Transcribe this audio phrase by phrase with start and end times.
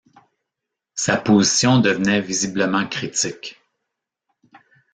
[0.95, 3.59] Sa position devenait visiblement critique.